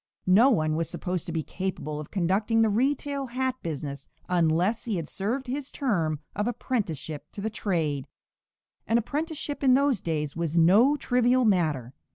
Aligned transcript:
No 0.25 0.49
one 0.49 0.75
was 0.75 0.89
supposed 0.89 1.27
to 1.27 1.31
be 1.31 1.43
capable 1.43 1.99
of 1.99 2.09
conducting 2.09 2.63
the 2.63 2.71
retail 2.71 3.27
hat 3.27 3.53
business 3.61 4.09
unless 4.27 4.85
he 4.85 4.95
had 4.95 5.07
served 5.07 5.45
his 5.45 5.71
term 5.71 6.21
of 6.35 6.47
apprenticeship 6.47 7.27
to 7.33 7.39
the 7.39 7.51
trade, 7.51 8.07
and 8.87 8.97
apprenticeship 8.97 9.63
in 9.63 9.75
those 9.75 10.01
days 10.01 10.35
was 10.35 10.57
no 10.57 10.97
trivial 10.97 11.45
matter. 11.45 11.93